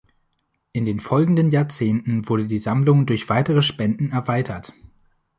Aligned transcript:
In 0.71 0.85
den 0.85 0.99
folgenden 0.99 1.51
Jahrzehnten 1.51 2.27
wurde 2.27 2.47
die 2.47 2.57
Sammlung 2.57 3.05
durch 3.05 3.29
weitere 3.29 3.61
Spenden 3.61 4.09
erweitert. 4.11 4.73